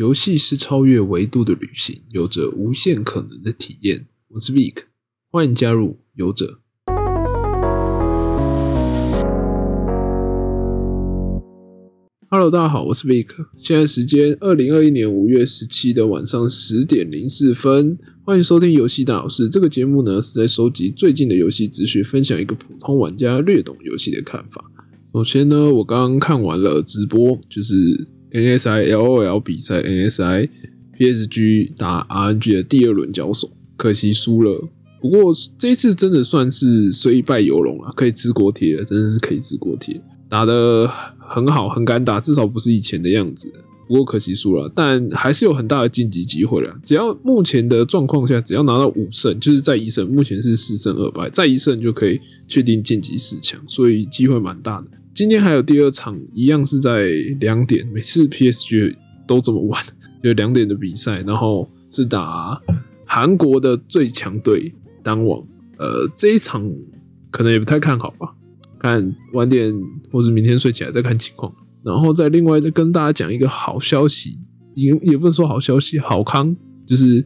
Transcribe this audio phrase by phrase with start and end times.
[0.00, 4.06] 游戏是超越维度的旅行，有着无限可能的体验。
[4.28, 4.84] 我是 Vic，
[5.30, 6.60] 欢迎加入游者。
[12.30, 13.28] Hello，大家好，我是 Vic。
[13.58, 19.50] 现在时间二零二一年五月十七的晚上十点零四分，欢迎收听游戏大老师。
[19.50, 24.64] 这个节目呢是在收集最近的游戏资讯，分享一个普通玩家略懂游戏的看法。
[25.12, 27.74] 首先呢，我刚刚看完了直播，就是
[28.32, 30.48] NSI LOL 比赛，NSI
[30.96, 34.68] PSG 打 RNG 的第二轮交手，可惜输了。
[35.00, 40.86] 不过这一次真的算是虽败犹荣了，可以吃锅贴了，真的是可以吃锅贴，打的
[41.18, 43.50] 很好，很敢打，至少不是以前的样子。
[43.88, 46.72] 不过可惜输了，但还是有很大的晋级机会了。
[46.84, 54.86] 只要目前的状况下，只要拿到五胜，就是在一胜，目前是四胜二败，再一胜就可以确定晋级四强，所以机会蛮大的。
[55.20, 57.10] 今天还有第二场，一样是在
[57.40, 59.84] 两点，每次 PSG 都这么晚，
[60.24, 62.58] 有两点的比赛，然后是打
[63.04, 64.72] 韩国的最强队
[65.02, 65.38] 当王。
[65.76, 66.66] 呃，这一场
[67.30, 68.34] 可能也不太看好吧，
[68.78, 69.70] 看晚点
[70.10, 71.54] 或者明天睡起来再看情况。
[71.84, 74.38] 然后再另外再跟大家讲一个好消息，
[74.74, 76.56] 也也不能说好消息，好康，
[76.86, 77.16] 就是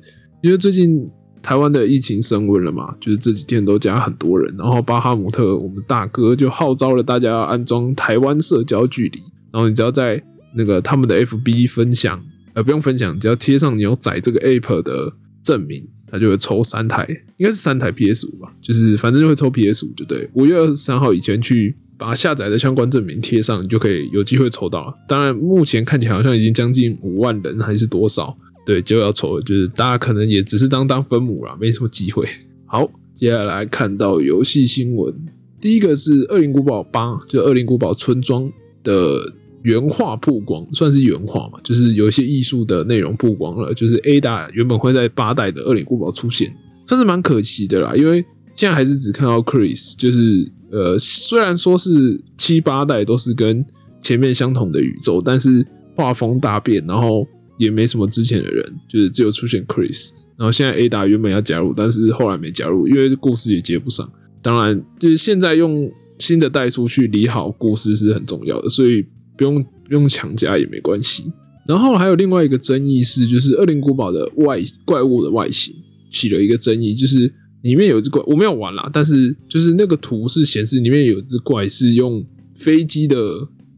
[0.43, 1.09] 因为最近
[1.45, 9.21] 台湾的疫情升温了嘛，就是这几天都加很多人，然后巴哈姆特我们大哥就号召了大家要安装台湾社交距离，
[9.53, 10.21] 然后你只要在
[10.57, 12.19] 那个他们的 FB 分享，
[12.55, 17.07] 呃不用分享，只要贴上你有载这个 App 的证明，他就会抽三台，
[17.37, 20.29] 应该是三台 PS 五吧，就是反正就会抽 PS 五，就对。
[20.33, 21.77] 五月二十三号以前去。
[21.97, 24.93] 把下载的相关证明贴上，你就可以有机会抽到了。
[25.09, 28.37] 当然，目前看起来好像已经将近五万人，还是多少？
[28.65, 29.43] 对，就要抽了。
[29.43, 32.27] 就是大家可能也只是当当分母了，没什么机会。
[32.67, 35.15] 好，接下来看到游戏新闻，
[35.61, 38.43] 第一个是《恶灵古堡八》，就《恶灵古堡村庄》
[38.83, 39.19] 的
[39.63, 43.73] 原画曝光，算是原画嘛，就是有一些艺术的内容曝光了。
[43.75, 46.55] 就是 A 大原本会在八代的《恶灵古堡》出现，
[46.87, 50.51] 算是蛮可惜的啦，因为现在还是只看到 Chris，就是。
[50.71, 53.65] 呃，虽然说是七八代都是跟
[54.03, 57.25] 前面相同的宇宙，但是画风大变，然后
[57.59, 64.11] 也没什么之前的人，就是只有出现 Chris，然后现在 Ada 原本要加入，但是后来没加入，因为故事也接不上。
[64.43, 69.05] 当然，就是现在用新的代数去理好故事是很重要的，所以
[69.37, 71.25] 不用不用强加也没关系。
[71.67, 75.75] 然后还有另外一个争议是，就是《恶灵古堡》的外怪物的外形
[76.11, 77.33] 起了一个争议，就是。
[77.65, 82.23] 里面有一只怪，我没有玩啦，但是就是那个图是显示里面有一只怪是用
[82.55, 83.17] 飞机的，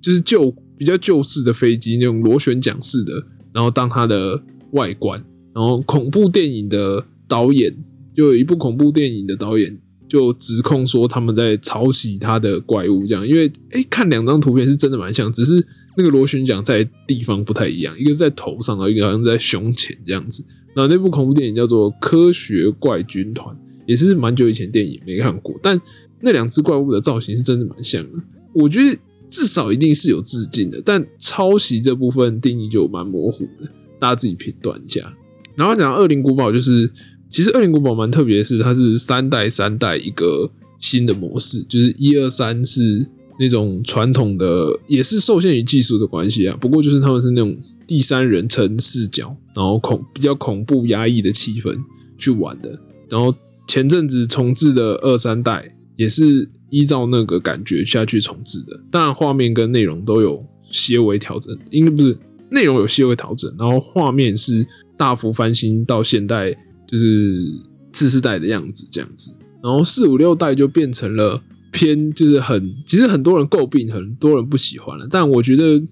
[0.02, 3.12] 就是旧比较旧式的飞机那种螺旋桨式的，
[3.56, 4.38] 然后当它的
[4.72, 5.18] 外观，
[5.54, 7.74] 然后恐怖电影的导演
[8.14, 9.74] 就有一部恐怖电影的导演
[10.06, 20.44] 就指控说他们在抄袭他的怪物，这样，因为哎看两张图片是真的蛮像，只是那个螺旋桨在地方不太一样，一个在头上，然后一个好像在胸前这样子。
[20.76, 23.56] 那那部恐怖电影叫做《科学怪军团》。
[23.86, 25.80] 也是蛮久以前电影没看过，但
[26.18, 28.18] 那两只怪物的造型是真的蛮像的。
[28.52, 28.98] 我觉得
[29.36, 35.14] 至少一定是有致敬的，但抄袭这部分定义就蛮模糊的，大家自己评断一下。
[35.56, 36.90] 然后讲《恶灵古堡》，就是
[37.28, 43.06] 其实《恶灵古堡》蛮特别的是，它是三代三代一个新的模式，就是一二三是
[43.38, 46.56] 那种传统的，也是受限于技术的关系啊。
[46.58, 47.54] 不过就是他们是那种
[47.86, 51.76] 第三人称视角，然后恐比较恐怖压抑的气氛
[52.16, 52.80] 去玩的，
[53.10, 53.34] 然后。
[53.68, 62.18] 前阵子重置的二三代也是依照那个感觉下去重置的，当然画面跟内容都有些微调整，应该不是
[62.50, 64.66] 内容有些微调整，然后画面是
[64.96, 66.52] 大幅翻新到现代
[66.86, 67.44] 就是
[67.92, 69.32] 次世代的样子这样子，
[69.62, 75.82] 然后四五六代就变成了偏就是很其实很多人诟病，很多人不喜欢了，但我觉得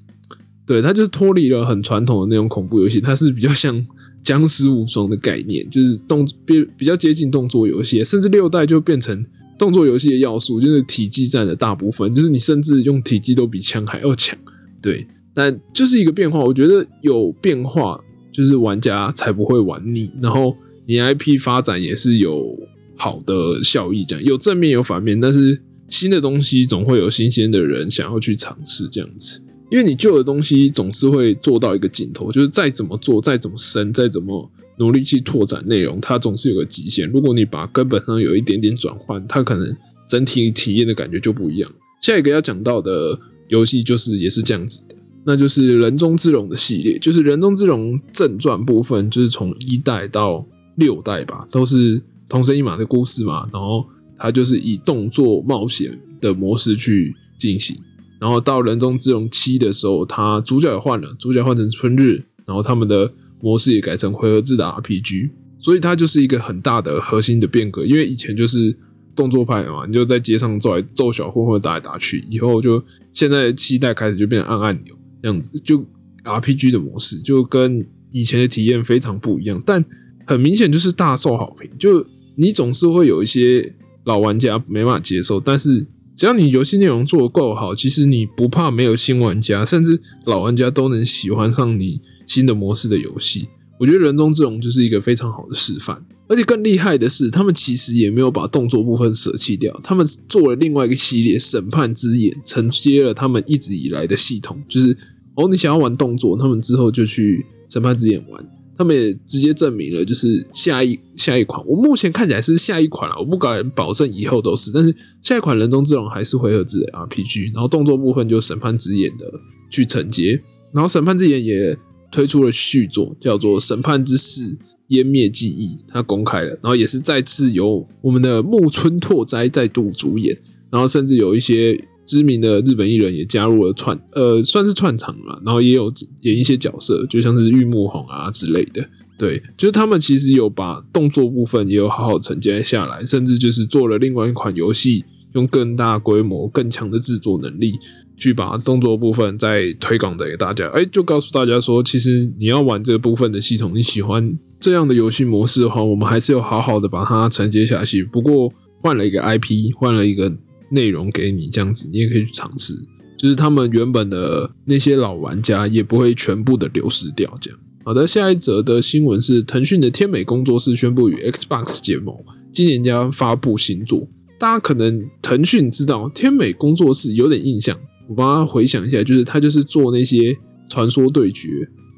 [0.66, 3.84] 对它就是脱离了很传统的那种恐怖游戏，它是比较像。
[4.24, 9.22] 僵尸无双的概念就是动比比较接近动作游戏，甚至六代就变成
[9.58, 14.38] 动作游戏的要素，就是体积占的大部分，就是你甚至用体积都比枪还要强。
[14.82, 17.98] 对，但就是一个变化，我觉得有变化，
[18.32, 20.56] 就是玩家才不会玩腻，然后
[20.86, 22.56] 你 IP 发展也是有
[22.96, 29.40] 好的效益，这样有正面有反面，但是新的东西总会有新鲜的人想要去尝试这样子。
[29.70, 37.08] 因为你旧的东西总是会做到一个尽头，就是再怎么做，再怎么深，再怎么努力去拓展内容，它总是有个极限。
[37.10, 39.76] 如果你把根本上有一点点转换，它可能
[40.08, 41.70] 整体体验的感觉就不一样。
[42.00, 43.18] 下一个要讲到的
[43.48, 53.48] 游戏就是也是这样子的，那就是《人中之龙》的系列，就是《人中之龙》正传部分，就是从一代到六代吧，都是同生一马的故事嘛。
[53.52, 53.84] 然后
[54.16, 57.76] 它就是以动作冒险的模式去进行。
[58.20, 63.12] 然后到人中之龙七的时候，他主角也换了，主角换成春日，然后他们的
[63.44, 67.84] 模式也改成回合制的 RPG，所以它就是一个很大的核心的变革。
[67.84, 68.74] 因为以前就是
[69.14, 72.82] 动作派嘛，你就在街上揍来揍小混混打来打去，以后就
[73.12, 75.84] 现在期待开始就变成按按钮这样子，就
[76.24, 79.84] RPG 的模式就跟以前的体验非常不一样，但
[80.24, 81.70] 很明显就是大受好评。
[81.78, 82.06] 就
[82.36, 83.74] 你总是会有一些
[84.04, 85.86] 老玩家没办法接受，但是
[86.16, 93.48] 只要你游戏内容做得够好，其实你不怕没有新玩家，甚至老玩家都能喜欢上你新的模式的游戏。
[93.78, 96.00] 我觉得人中之龙就是一个非常好的示范。
[96.26, 104.96] 而且更厉害的是，他们其实也没有把动作部分舍弃掉，他们做了另外一个系列《审判之眼》，承接了他们一直以来的系统，就是
[105.34, 108.42] 哦，你想要玩动作，他们之后就去《审判之眼》玩。
[108.76, 119.32] 他们也直接证明了，就是下一下一款，我目前看起来是下一款了，我不敢保证以后都是，但是下一款人中之龙还是回合制的 RPG，然后动作部分就审判之眼的
[119.70, 120.42] 去承接，
[120.72, 121.78] 然后审判之眼也
[122.14, 124.56] 推出了续作，叫做审判之誓
[124.88, 130.38] 湮灭记忆，它公开了，然后也是再次由我们的木村拓哉再度主演，
[130.70, 131.82] 然后甚至有一些。
[132.06, 135.90] 知名的日本艺人也加入了串，呃，算是串场嘛，然后也有
[136.20, 138.86] 演一些角色，就像是玉木宏啊之类的。
[139.16, 145.02] 对，就是他们其实有把动作部分也有好好承接下来，甚至就是做了另外一款游戏，
[145.32, 147.78] 用更大规模、更强的制作能力
[148.16, 150.68] 去把动作部分再推广给大家。
[150.68, 158.04] 哎，就告诉大家说，其实你要玩这个部分的系统，你喜欢这样的游戏模式的话，我们还是有好好的把它承接下去。
[158.04, 160.32] 不过换了一个 IP，换了一个。
[160.70, 162.74] 内容给你这样子，你也可以去尝试。
[163.16, 167.32] 就是他们原本的那些老玩家也不会全部的流失掉。
[167.40, 172.16] 这样好的，下一则的新闻是腾讯的天美工作室宣布与 Xbox 结盟，
[172.50, 174.08] 今年将发布新作。
[174.36, 177.78] 大家可能腾讯知道天美工作室有点印象，
[178.08, 180.36] 我帮他回想一下，就是他就是做那些
[180.68, 181.48] 传说对决、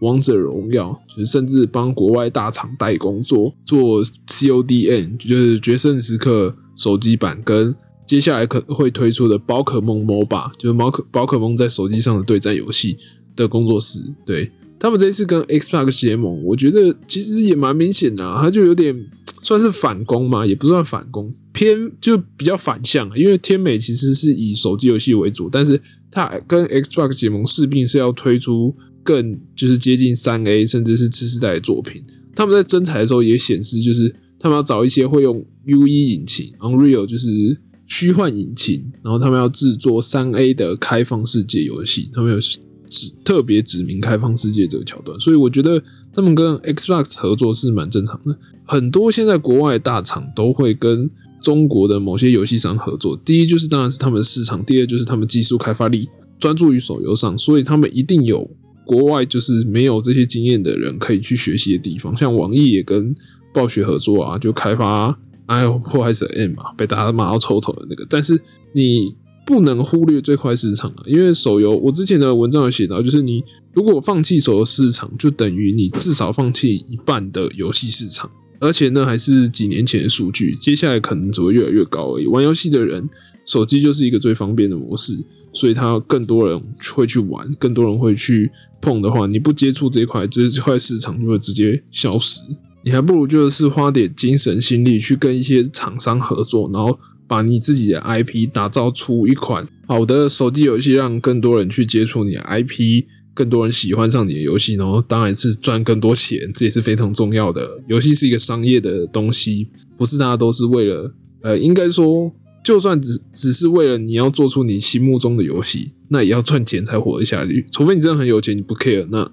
[0.00, 7.74] 王者荣耀，就是甚至帮国外大厂代工做做 CODN，就是决胜时刻手机版跟。
[8.06, 12.96] 接下来可会推出的宝可梦 MOBA，就是宝可宝可梦在手机上的对战游戏
[13.34, 14.48] 的工作室，对
[14.78, 18.96] 他们这一次跟 Xbox 结盟，我觉得其实也蛮明显的，他就有点
[19.42, 32.04] 算是反攻嘛，也不算反攻，偏就比较反向，因为天美其实是以手机游戏为主，但是它跟 Xbox 结盟势必是要推出更就是接近三 A 甚至是次世代的作品。
[32.34, 37.60] 他们在征才的时候也显示，就是他们要找一些会用 UE 引擎 Unreal，就是。
[37.88, 45.80] 虚幻引擎，然后他们要制作三 A 的开放世界游戏，他们有指特别指明开放世界这个桥段，所以我觉得
[46.12, 48.36] 他们跟 Xbox 合作是蛮正常的。
[48.64, 51.08] 很多现在国外大厂都会跟
[51.46, 56.08] 中国的某些游戏商合作，第一就是当然是他们的市场，第二就是他们技术开发力
[56.40, 58.50] 专注于手游上，所以他们一定有
[58.84, 62.16] 国外就是没有这些经验的人可以去学习的地方。
[62.16, 63.14] 像网易也跟
[63.54, 65.16] 暴雪合作啊，就开发。
[65.46, 68.04] 哎呦，破坏者 M 嘛，被大家骂到抽头的那个。
[68.10, 68.42] 但是
[68.72, 69.14] 你
[69.46, 82.26] 不能忽略最快市场啊，因为手游，我之前的文章有写到，就是你如果放弃手游市场，就等于你至少放弃一半的游戏市场，而且呢还是几年前的数据，接下来可能只会越来越高而已。
[82.26, 83.08] 玩游戏的人，
[83.44, 85.16] 手机就是一个最方便的模式，
[85.52, 86.60] 所以他更多人
[86.94, 88.50] 会去玩，更多人会去
[88.80, 92.40] 碰的话，你不接触这块，这这块市场就会直接消失。
[92.84, 103.04] 你还不如就是花点精神心力去跟一些厂商合作，然后把你自己的 IP 打造出一款好的手机游戏，让更多人去接触你的 IP，
[103.36, 107.82] 更多人喜欢上你的游戏，然后当然是赚更多钱，这也是非常重要的。
[107.86, 111.12] 游戏是一个商业的东西，不是大家都是为了，
[111.42, 112.32] 呃，应该说，
[112.64, 117.66] 就算只只是为了你要做出你心目中的游戏，那也要赚钱才活得下去。
[117.70, 119.30] 除非你真的很有钱，你不 care，那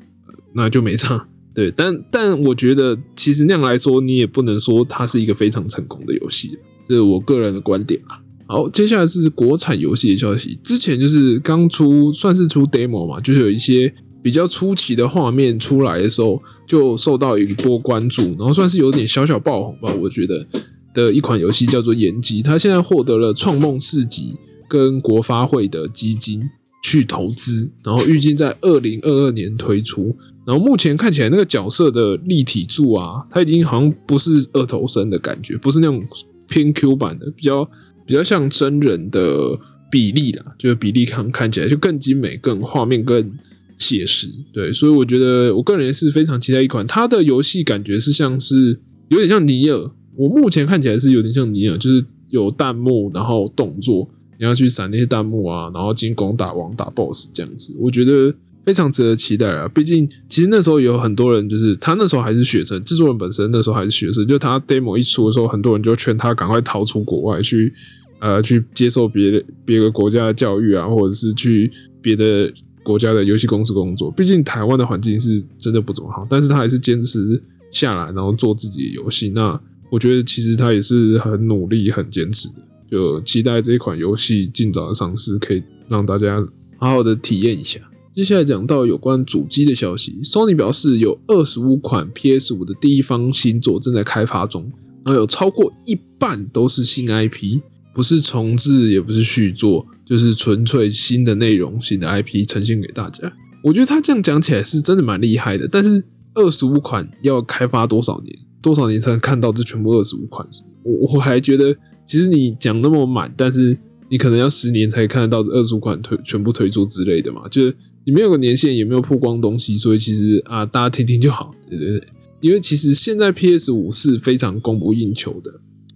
[0.54, 1.30] 那就没差。
[1.56, 8.20] 对，但但我觉得其实那样来说，你也不能说它是一个非常成功的游戏，这是我个人的观点啊。
[8.46, 10.60] 好，接下来是国产游戏的消息。
[10.64, 19.94] 之前就是刚出，算是出 demo 嘛，就是有一些比较出奇的画面出来的时候，就受到一波关注，然后算是有点小小爆红吧。
[20.02, 20.46] 我觉得
[20.94, 26.42] 的一款游戏叫做《延吉》，它现在获得了创梦四级跟国发会的基金。
[26.86, 30.14] 去投资，然后预计在二零二二年推出。
[30.46, 36.04] 然后目前看起来那个角色的立体度啊，它已经好像不是二头身的感觉，不是那种
[36.50, 37.68] 偏 Q 版的，比较
[38.06, 39.58] 比较像真人的
[39.92, 43.32] 比例啦，就是比例看看起来就更精美，更画面更
[43.78, 44.28] 写实。
[44.52, 48.80] 对，所以我觉得我个人也是非常期待一款它的游戏，感觉是像是
[49.10, 49.92] 有点像尼尔。
[50.16, 54.10] 我目前看起来是有点像尼尔，就是有弹幕，然后动作。
[54.40, 58.34] 你要去闪那些弹幕啊，然后进攻打王打 BOSS 这样子，我觉得
[58.66, 59.68] 非常值得期待啊！
[59.68, 67.74] 毕竟其实那时候有很多人，就是他那时候还是学生，制作人本身那时候还是学生，就他 demo 一出的时候，很多人就劝他赶快逃出国外去，
[68.20, 71.70] 呃，去接受别的别的国家的教育啊，或者是去
[72.02, 72.52] 别的
[72.84, 74.10] 国家的游戏公司工作。
[74.12, 79.30] 毕竟台湾的环境是真的不怎么好，但是他还是坚持下来，然后做自己的游戏。
[79.36, 82.64] 那我觉得其实他也是很努力、很坚持的。
[82.90, 86.40] 就期待这一款游戏尽早的上市，可以让大家
[86.78, 87.80] 好好的体验一下。
[88.16, 94.72] 接下来讲到有关主机的消息，Sony 表示有二十五款 PS 五的第一方新作正在开发中，
[95.04, 97.62] 然后有超过一半都是新 IP，
[97.96, 103.34] 不是重置，也不是续作，就是纯粹新的内容、新的 IP 呈现给大家。
[103.64, 106.06] 我觉得他这样讲起来是真的蛮厉害的，但是
[106.36, 108.40] 二十五款要开发多少年？
[108.62, 110.48] 多少年才能看到这全部二十五款？
[110.84, 111.76] 我我还觉得。
[112.06, 113.76] 其实你讲那么满，但是
[114.10, 117.48] 你可能要十年才看得到这二十五款推全部推出之类的嘛？
[117.48, 117.76] 就是
[118.06, 122.08] 你没有个年限，也没有曝光东西，所以其实啊，大家听听就好，对对对。
[122.42, 125.50] 因为其实现在 PS 五是非常供不应求的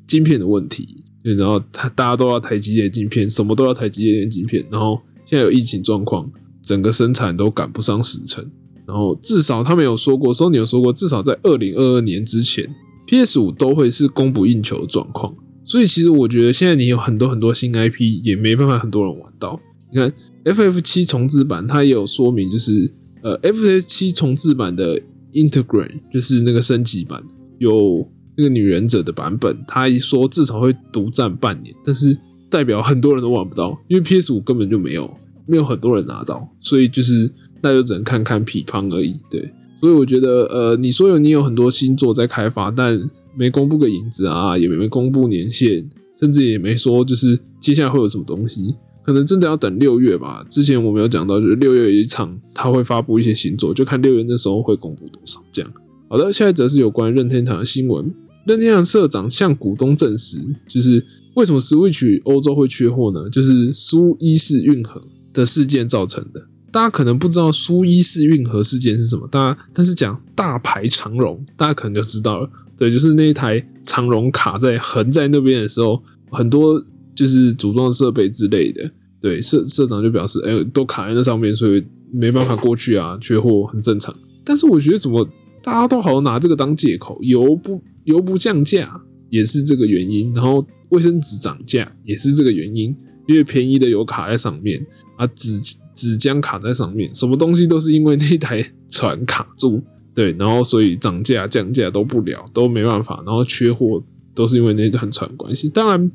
[0.08, 6.32] 晶片的问题，然后它大家都要台积电晶片，什么都要台积电晶片，然后现在有疫情状况，
[6.64, 8.50] 整个生产都赶不上时程，
[8.88, 12.66] 然后至少他们有说过，Sony 有说过，至少在二零二二年之前
[13.06, 15.36] ，PS 五都会是供不应求的状况。
[15.66, 19.60] 所以其实我觉得现在你有很多很多新 IP 也没办法很多人玩到。
[19.92, 20.14] 你看
[20.54, 25.00] FF 七重置版，它也有说明，就是呃 FF 七重置版的
[25.34, 27.22] Integrate 就是那个升级版，
[27.58, 32.18] 有那个女忍者的版本，它一说至少会独占半年，但是
[32.50, 35.12] 代表很多人都玩不到，因为 PS 五根本就没有
[35.46, 39.20] 没有很多人拿到，所以就是那就只能看看匹方而已。
[39.30, 42.98] 对，所以我觉得呃你说有你有很多新作在开发，但
[43.36, 45.86] 没公布个影子啊，也没公布年限，
[46.18, 48.75] 甚至也没说就是接下来会有什么东西，
[49.08, 50.46] 可能真的要等六月吧。
[50.50, 55.42] 之前我们有讲到，就是六月有一场他会发布一些新作，就看六月那时候会公布多少。
[55.50, 55.74] 这样，
[56.10, 58.14] 好的，下一则是有关任天堂的新闻。
[58.46, 63.30] 任天堂社长向股东证实，就是为什么 Switch 欧洲会缺货呢？
[63.30, 66.46] 就是苏伊士运河的事件造成的。
[66.70, 72.50] 大家可能不知道苏伊士运河事件是什么，大家但是讲大排长龙，大家可能就知道了。
[72.78, 76.84] 对，就是那一台长龙卡在横在那边的时候，很多
[77.16, 78.92] 就是组装设备之类的。
[79.19, 84.15] 对，社社长就表示，哎，都卡在那上面，所以没办法过去啊，缺货很正常。
[84.45, 85.27] 但是我觉得，怎么
[85.63, 92.95] 大家都好像拿这个当借口，油不油不降价也是这个原因，然后卫生纸涨价也是这个原因，
[93.27, 94.79] 因为便宜的油卡在上面
[95.17, 95.59] 啊，纸
[95.93, 99.81] 纸浆卡在上面，什么东西都是因为那台 船卡住。
[100.13, 105.69] 对，然后所以涨价降价都不了，都没办法，然后缺货都是因为那段船关系。
[105.69, 106.12] 当然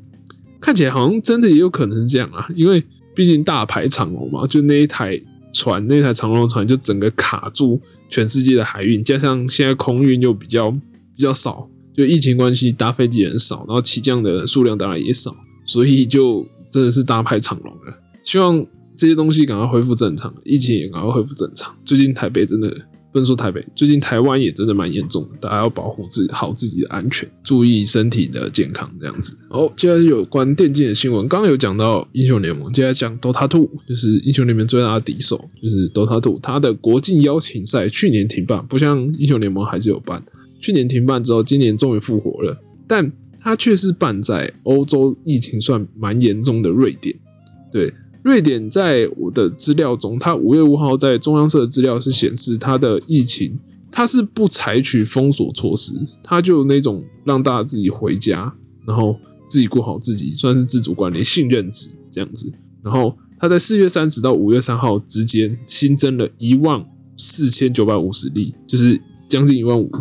[0.63, 2.81] 看起来好像真的也有可能是这样啊，因为
[3.13, 5.21] 毕竟大排长龙嘛，就那一台
[5.53, 10.79] 船，那台长龙船就整个卡住全世界的海运，加上现在空运又比较比
[11.17, 17.93] 较少，就疫情关系搭飞机人少，然后起降的数量当然也少，所以就真的是大排长龙了。
[18.23, 18.65] 希望
[18.95, 21.75] 这些东西赶快恢复正常，疫情也赶快恢复正常。
[21.83, 22.73] 最近台北真的。
[23.13, 29.37] 不能说台北，最近台湾也真的蛮严重的，大家要保护自己好自己的安全，注意身体的健康这样子。
[29.49, 40.23] 好，接下来有关电竞的新闻，刚刚有讲到英雄联盟，接下来讲 Dota Two，就是英雄联盟最大的敌手，就是 Dota Two，它的国际邀请赛去年停办，不像英雄联盟还是有办，
[40.59, 47.15] 去年停办之后，今年终于复活了，但它却是办在欧洲疫情算蛮严重的瑞典，
[47.71, 47.93] 对。
[48.23, 53.59] 瑞典在我的资料中，它五月五号在中央社的资料是显示，它的疫情
[53.91, 58.55] 它是不采取封锁措施，它就那种让大家自己回家，
[58.87, 62.51] 然后自己过好自己，算是自主管理、信任制这样子。
[62.81, 66.83] 然后它在四月三十到五月三号之间新增了一万
[67.17, 69.91] 四千九百五十例，就是将近一万五。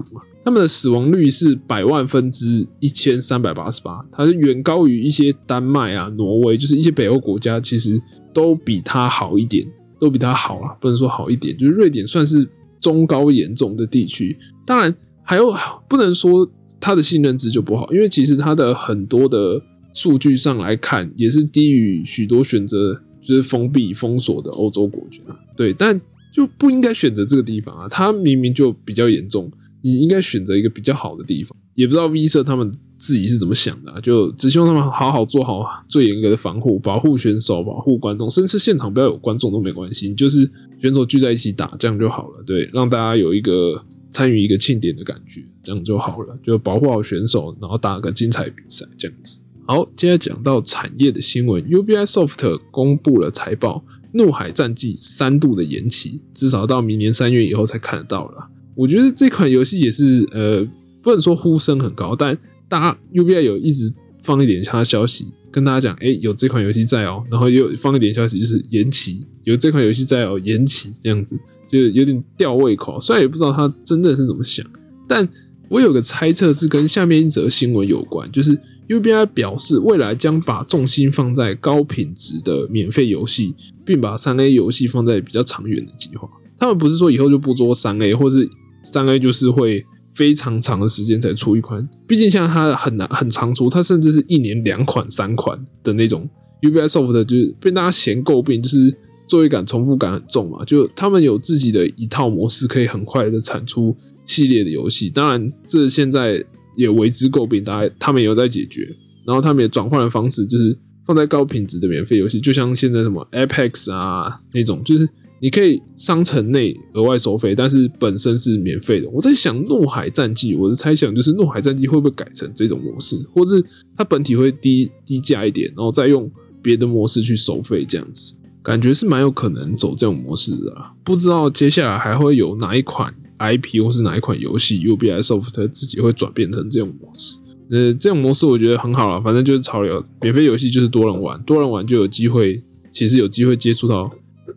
[0.45, 7.97] 他们的死亡率是百万分之一千三百八十八，它是远高于一些丹麦啊、挪威，就是一些北欧国家，其实
[8.33, 9.65] 都比它好一点，
[10.01, 12.49] 都比它好啊，不能说好一点，就是瑞典算是
[12.81, 14.37] 中高严重的地区。
[14.67, 15.55] 当然，还有
[15.89, 25.19] 不能说它的信任值就不好，因为其实它的很多的数据上来看，也是低于许多选择就是封闭封锁的欧洲国家。
[25.57, 26.01] 对，但
[26.33, 29.49] 就不应该选择这个地方啊，它明明就比较严重。
[29.83, 40.49] 你应该选择一个比较好的地方，也不知道 V 社他们自己是怎么想的，就只希望他们好好做好最严格的防护，保护选手，保护观众，甚至现场不要有观众都没关系，就是
[40.81, 49.39] 选手聚在一起打这样就好了，对，让大家有一个参与一个庆典的感觉，这样就好了，就保护好选手，然后打个精彩比赛这样子。
[49.67, 58.49] 好，接下来讲到产业的新闻，Ubisoft 公布了财报，《怒海战记》三度的延期，至少到明年三月以后才看得到了。
[58.75, 60.67] 我觉得这款游戏也是，呃，
[61.03, 62.37] 不能说呼声很高，但
[62.69, 71.39] 大家 Ubi 有一直放一点他的消息，跟大家讲，哎，有这款游戏在哦，然后又放一点消息，就是延期，有这款游戏在哦，延期这样子，
[71.69, 73.01] 就有点吊胃口。
[73.01, 74.65] 虽然也不知道他真的是怎么想，
[75.07, 75.29] 但
[75.69, 86.29] 我有个猜测是跟下面一则新闻有关，就是 Ubi 表示未来将把重心放在高品质的免费游戏，并把三 A 游戏放在比较长远的计划。
[86.59, 88.49] 他们不是说以后就不做三 A，或是
[88.83, 89.85] 三 A 就是会
[90.15, 96.29] 非常长的时间才出一款，毕竟像它很难很长出，它甚至是一年两款三款的那种。
[96.61, 98.97] Ubisoft 就是被大家嫌诟病，就是
[99.27, 100.65] 作业感、重复感很重嘛。
[100.65, 103.97] 就他们有自己的一套模式，可以很快的产出
[104.27, 105.09] 系列的游戏。
[105.09, 106.45] 当然，这现在
[106.77, 108.87] 也为之诟病，大家他们也有在解决。
[109.27, 115.09] 然后他们也转换的方式，就是放在高品质的免费游戏，就像现在什么 Apex 啊那种，就是。
[115.43, 119.11] 你可以商城内额外收费，但是本身是免费的。
[119.11, 123.61] 我在想《怒海战记》，我的猜想就是《怒海战记》会不会改成这种模式，或者
[123.97, 126.31] 它本体会低低价一点，然后再用
[126.63, 130.95] 别的模式去收费，这样子感觉是蛮有可能走这种模式的啦。
[131.03, 137.39] 不知道接下来还会有哪一款 IP 或是哪一款游戏 Ubisoft 自己会转变成这种模式。
[137.69, 144.09] 呃，这种模式我觉得很好了，反正就是潮流，免费游戏就是多人玩，多人玩就有机会，其实有机会接触到。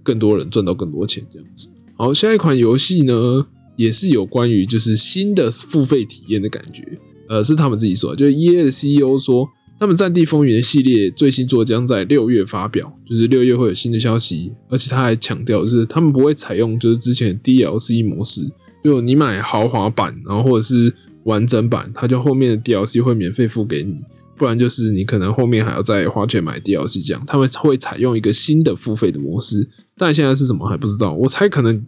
[0.05, 1.67] 更多人赚到更多钱，这样子。
[1.97, 6.83] 好，下一款游戏呢，也是有关于就是新的付费体验的感觉。
[7.27, 14.53] 呃，是他们自己说，就是 EA 的 CEO 说，他们《战地风云》系列最新作将在六月发表，就是六月会有新的消息。
[14.69, 18.41] 而且他还强调，就是他们不会采用就是之前 DLC 模式，
[18.83, 20.93] 就你买豪华版，然后或者是
[21.23, 23.95] 完整版，他就后面的 DLC 会免费付给你。
[24.37, 31.13] 不然就是你可能后面还要再花钱买 DLC，这样他们会采用一个新的付费的模式，但现在是什么还不知道。
[31.13, 31.85] 我猜可能，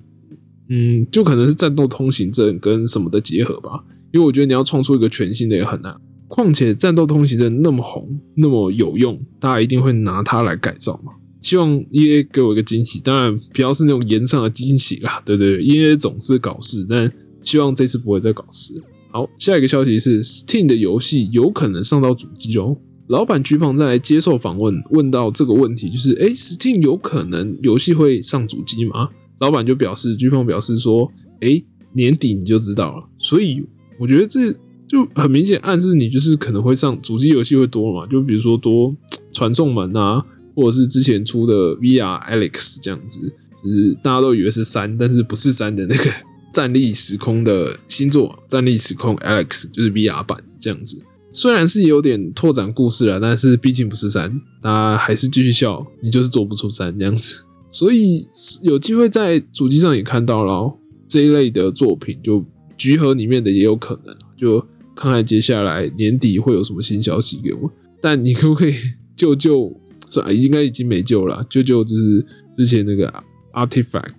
[0.69, 3.83] 嗯，就可能是战斗通行证跟什么的结合吧。
[4.13, 5.95] 因为我觉得你要创出一个全新的也很难。
[6.29, 11.13] 况且战斗通行证那么红，那么有用，大家一定会拿它来改造嘛。
[11.41, 15.21] 希望 EA 给我一个惊喜，当然不要是那种延上的惊喜啦。
[15.23, 18.73] 对对，EA 总是搞事，但希望这次不会再搞事。
[19.09, 22.77] 好，下一个消息是 Steam 的游戏有可能上到主机哦。
[23.07, 29.09] 老板菊芳在接受访问问到这个问题，就是哎，Steam 有可能游戏会上主机吗？
[29.39, 33.03] 老板就表示，菊芳表示说，哎，年底你就知道了。
[33.17, 33.65] 所以
[33.99, 34.51] 我觉得这
[34.87, 38.95] 就很明显暗示你就是可能会上主机游戏会多嘛，就比如说多
[39.31, 43.19] 传送门啊，或者是之前出的 VR Alex 这样子，
[43.63, 46.11] 就是大家都以为是三，但是不是三的那个。
[46.53, 50.99] 战力时空的新作《战力时空 Alex》就是 VR 版这样子，
[51.31, 57.43] 虽然是有点拓展故事了，但是毕竟不是三，大家还是继续笑，你就是做不出三这样子。
[57.69, 58.25] 所以
[58.61, 62.43] 有机会在主机上也看到了这一类的作品，就
[62.77, 64.59] 集合里面的也有可能，就
[64.95, 67.71] 看看接下来年底会有什么新消息给我。
[68.01, 68.73] 但你可不可以
[69.15, 69.79] 救救？
[70.09, 73.13] 算应该已经没救了，救救就是之前那个
[73.51, 74.13] Artifact。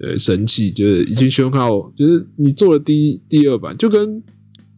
[0.00, 4.20] 呃，神器就是已经宣告，就是你做了第一、第二版，就跟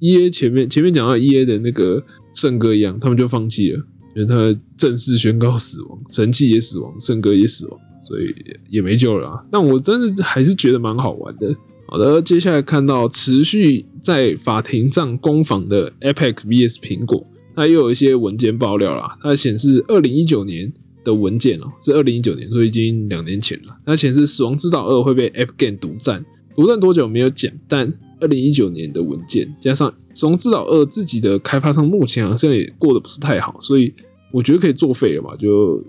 [0.00, 2.04] E A 前面前面讲到 E A 的那个
[2.35, 3.82] 圣歌一样，他们就放弃了，
[4.14, 8.35] 因为他正式宣告死亡，神器也死亡，圣歌也死亡，所以
[8.68, 9.46] 也没救了。
[9.50, 11.54] 但我真的还是觉得蛮好玩的。
[11.88, 20.72] 好的，接下来看到持续在法庭上攻防的 Epic VS 苹果，它又有一些文件爆料啦，它显示二零一九年。
[21.06, 23.76] 的文件哦，是二零一九年，所以已经两年前了。
[23.87, 27.87] 它显示《死亡之岛二》会被 App Game 独占，独占多久没有讲，但
[28.20, 33.92] 二零一九年的文件加上《死亡之岛二》自己的开发商目前好像也过得不是太好，所以
[34.33, 35.35] 我觉得可以作废了吧。
[35.37, 35.83] 就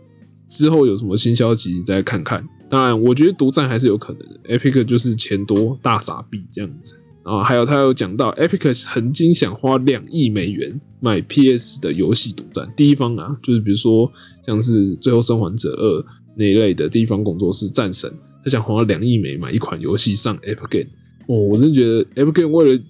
[0.47, 2.47] 之后有什么新消息再看看。
[2.69, 4.57] 当然，我觉得独占还是有可能的。
[4.59, 6.95] Epic 就是钱多大傻逼这样子。
[7.23, 14.11] 啊还有他有讲到，Epic 曾经想花两亿美元买 PS 的游戏独占第一方啊，就是比如说
[14.45, 16.01] 像是《最后生还者二》
[16.35, 18.09] 那一类的地方工作室战神，
[18.43, 20.89] 他想花两亿美买一款游戏上 Epic Game。
[21.27, 22.81] 哦，我真觉得 F Game 为了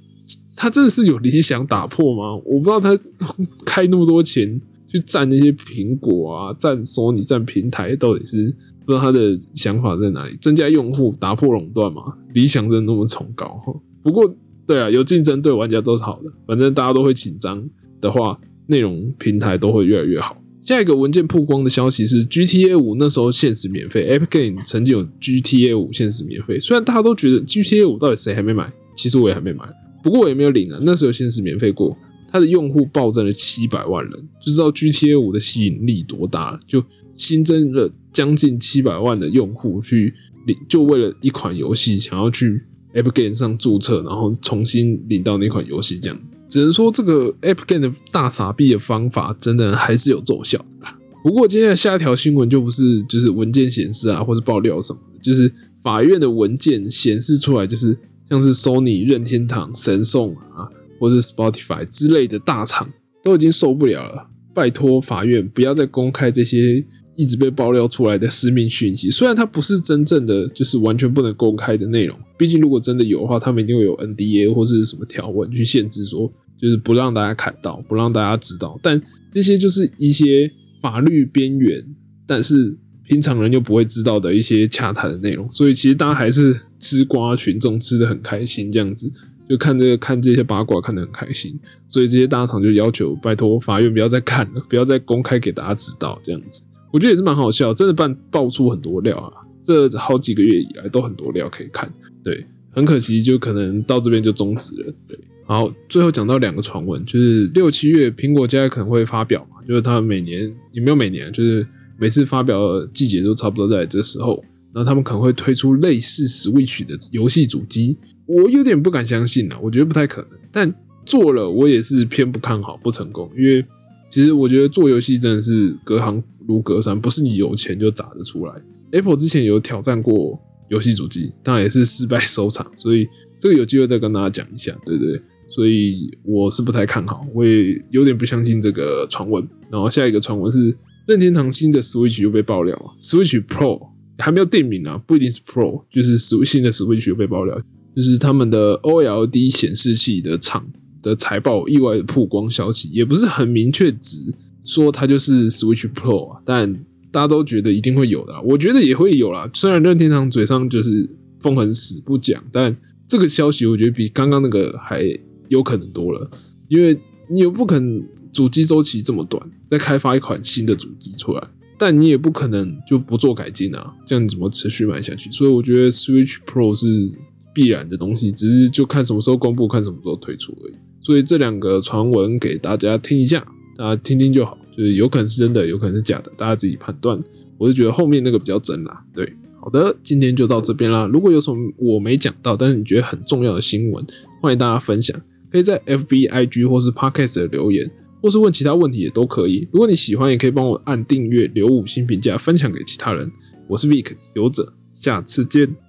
[0.56, 2.36] 他真的是有理想打破吗？
[2.46, 2.98] 我不知道他
[3.66, 10.38] 开那么多钱去占那些苹果啊，占索尼占平台，到底是不知道他的想法在哪里？
[10.42, 12.02] 增加用户，打破垄断吗？
[12.34, 13.74] 理想真的那么崇高哈？
[14.02, 14.34] 不过，
[14.66, 16.32] 对啊，有竞争对玩家都是好的。
[16.46, 17.68] 反正大家都会紧张
[18.00, 20.38] 的话，内容平台都会越来越好。
[20.68, 26.60] 下一个文件曝光的消息是，GTA 五那时候限时免费，App Game 曾经有 GTA 五限时免费。
[26.60, 29.64] 虽然大家都觉得 GTA 五到底谁还没买，其实我也还没买。
[30.04, 31.98] 不过我也没有领啊，那时候限时免费过，
[32.30, 34.12] 它的用户暴增了七百万人，
[34.46, 36.60] 就知道 GTA 五的吸引力多大了。
[36.68, 36.84] 就
[37.16, 40.14] 新增了将近七百万的用户去
[40.48, 42.62] 领，就为了一款游戏想要去
[42.94, 45.98] App Game 上注册，然后重新领到那款游戏。
[45.98, 50.98] 这样只能说这个 App Game 的大傻逼的方法真的还是有奏效的啦。
[51.24, 57.98] 不过今天的下一条新闻就不是就是文件显示啊，或是爆料什么的，就是法院的文件显示出来，就是
[58.30, 60.70] 像是 Sony、任天堂、神送啊。
[61.00, 62.92] 或是 Spotify 之类的大厂
[63.24, 66.84] 都已经受不了了，拜托法院不要再公开这些
[67.18, 69.10] 一直被爆料出来的私密讯息。
[69.10, 78.80] 虽然它不是真正的，就是完全不能公开的内容，毕竟如果真的有的话，他们一定会有 NDA 或是什么条文去限制，说就是不让大家看到，不让大家知道。
[78.82, 79.02] 但
[79.32, 80.50] 这些就是一些
[80.82, 81.84] 法律边缘，
[82.26, 85.50] 但是平常人又不会知道的一些洽谈的内容。
[85.50, 89.12] 所以其实大家还是吃瓜群众吃的很开心，这样子。
[89.50, 96.62] 就看这个看这些八卦看得很开心，所以这些大厂就要求拜托法院不要再看了，不要再公开给大家知道这样子。
[96.98, 99.32] 我觉得也是蛮好笑，真的爆爆出很多料啊！
[99.64, 101.88] 这好几个月以来都很多料可以看。
[102.24, 104.92] 对，很可惜就可能到这边就终止了。
[105.08, 111.68] 对，好，最后讲到两个传闻，就是六七月苹果家可能会发表嘛，就是他每年也没有每年，就是
[112.00, 117.96] 每次发表的季节都差不多在这时候，然后他们可能会推出类似 Switch 的游戏主机。
[118.26, 120.32] 我有点不敢相信了，我觉得不太可能。
[120.52, 120.74] 但
[121.06, 123.30] 做了，我也是偏不看好，不成功。
[123.38, 123.64] 因为
[124.10, 128.54] 其实我觉得做游戏真的是隔行如隔山，不是你有钱就砸得出来。
[128.92, 132.66] Apple 之前有挑战过游戏主机，当然也是失败收场。
[132.78, 133.08] 所以
[133.38, 135.22] 这个有机会再跟大家讲一下，对不对？
[135.50, 139.48] 所以我是不太看好，我也有点不相信这个传闻。
[139.70, 147.62] 然后下一个传闻是任天堂新的 Switch 又被爆料，Switch Pro 还没有定名啊，不一定是 Pro，就是新的 Switch 又被爆料。
[147.96, 150.66] 就是他们的 OLED 显示器的厂
[151.02, 154.34] 的财报意外曝光消息，也不是很明确指
[154.68, 156.72] 说它就是 Switch Pro 啊，但
[157.12, 159.50] 大家都觉得一定会有的，我觉得也会有啦。
[159.54, 162.78] 虽然任天堂嘴上就是封很死不讲，但
[163.08, 165.02] 这个消息我觉得比刚刚那个还
[165.48, 166.30] 有可能多了，
[166.68, 166.96] 因为
[167.32, 171.48] 你又不可能主机周期这么短，再开发一款新的主机出来，
[171.80, 175.32] 但你也不可能就不做改进啊，这样怎么持续卖下去？
[175.32, 177.12] 所以我觉得 Switch Pro 是。
[177.54, 180.74] 必然的东西，只是就看什么时候公布，看什么时候推出而已。
[181.02, 183.44] 所以这两个传闻给大家听一下，
[183.78, 184.58] 大家听听就好。
[184.76, 187.20] 就是有可能是真的，有可能是假的，大家自己判断。
[187.58, 189.04] 我是觉得后面那个比较真啦。
[189.12, 189.28] 对，
[189.60, 191.10] 好的，今天就到这边啦。
[191.12, 194.06] 如果有什么我没讲到，但是你觉得很重要的新闻，
[194.40, 195.20] 欢迎大家分享，
[195.52, 197.90] 可以在 F B I G 或是 Podcast 的留言，
[198.22, 199.68] 或是问其他问题也都可以。
[199.72, 203.32] 如果你喜欢，也可以帮我按订阅、留五星评价、分享给其他人。
[203.68, 205.87] 我是 Vic 游者，下次见。